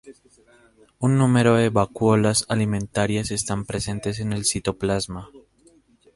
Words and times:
Un 1.05 1.15
número 1.19 1.53
de 1.57 1.69
vacuolas 1.69 2.47
alimentarias 2.49 3.29
están 3.29 3.65
presentes 3.65 4.19
en 4.19 4.33
el 4.33 4.45
citoplasma. 4.45 5.29